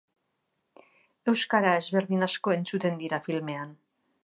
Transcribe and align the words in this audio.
Euskara 1.33 1.75
ezberdin 1.83 2.29
asko 2.29 2.57
entzuten 2.57 3.01
dira 3.05 3.23
filmean. 3.31 3.79